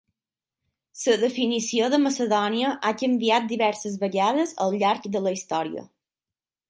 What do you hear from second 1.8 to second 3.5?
de Macedònia ha canviat